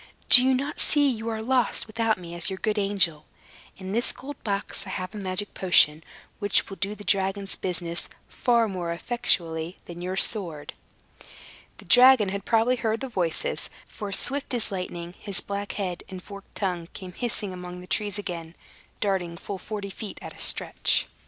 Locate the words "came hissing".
16.93-17.53